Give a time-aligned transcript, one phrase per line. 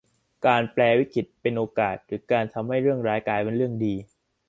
[0.47, 3.55] การแปรวิกฤตเป็นโอกาสหรือการทำให้เรื่องร้ายกลายเป็น
[3.85, 3.95] ดี